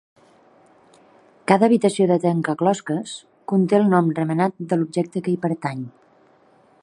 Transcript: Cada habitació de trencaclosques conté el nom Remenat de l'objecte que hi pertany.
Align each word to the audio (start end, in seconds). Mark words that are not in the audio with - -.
Cada 1.51 1.67
habitació 1.71 2.07
de 2.11 2.17
trencaclosques 2.23 3.13
conté 3.53 3.79
el 3.81 3.87
nom 3.95 4.11
Remenat 4.21 4.55
de 4.73 4.79
l'objecte 4.81 5.25
que 5.29 5.35
hi 5.35 5.39
pertany. 5.47 5.87